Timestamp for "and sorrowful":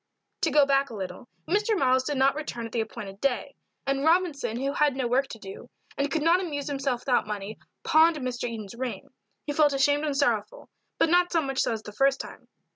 10.05-10.69